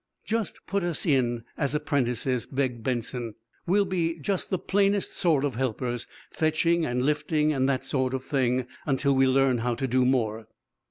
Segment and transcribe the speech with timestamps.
[0.25, 3.35] "Just put us in as apprentices," begged Benson.
[3.67, 8.23] "We'll be just the plainest sort of helpers, fetching and lifting, and that sort of
[8.23, 10.47] thing, until we learn how to do more."